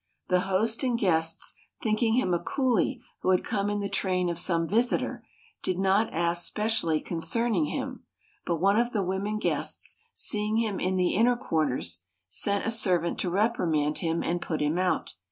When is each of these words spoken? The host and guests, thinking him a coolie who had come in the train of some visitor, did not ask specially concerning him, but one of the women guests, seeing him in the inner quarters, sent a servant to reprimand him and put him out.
The 0.29 0.39
host 0.49 0.81
and 0.81 0.97
guests, 0.97 1.53
thinking 1.79 2.15
him 2.15 2.33
a 2.33 2.39
coolie 2.39 3.01
who 3.21 3.29
had 3.29 3.43
come 3.43 3.69
in 3.69 3.81
the 3.81 3.87
train 3.87 4.29
of 4.29 4.39
some 4.39 4.67
visitor, 4.67 5.23
did 5.61 5.77
not 5.77 6.11
ask 6.11 6.43
specially 6.43 6.99
concerning 6.99 7.65
him, 7.65 8.03
but 8.43 8.55
one 8.55 8.79
of 8.79 8.93
the 8.93 9.03
women 9.03 9.37
guests, 9.37 9.97
seeing 10.11 10.57
him 10.57 10.79
in 10.79 10.95
the 10.95 11.13
inner 11.13 11.35
quarters, 11.35 11.99
sent 12.29 12.65
a 12.65 12.71
servant 12.71 13.19
to 13.19 13.29
reprimand 13.29 13.99
him 13.99 14.23
and 14.23 14.41
put 14.41 14.59
him 14.59 14.79
out. 14.79 15.13